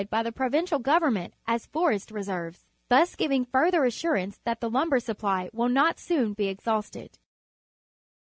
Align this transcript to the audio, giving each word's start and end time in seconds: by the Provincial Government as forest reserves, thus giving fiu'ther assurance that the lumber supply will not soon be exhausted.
by 0.09 0.23
the 0.23 0.31
Provincial 0.31 0.79
Government 0.79 1.35
as 1.45 1.67
forest 1.67 2.09
reserves, 2.09 2.65
thus 2.89 3.15
giving 3.15 3.45
fiu'ther 3.45 3.85
assurance 3.85 4.39
that 4.45 4.59
the 4.59 4.67
lumber 4.67 4.99
supply 4.99 5.47
will 5.53 5.69
not 5.69 5.99
soon 5.99 6.33
be 6.33 6.47
exhausted. 6.47 7.19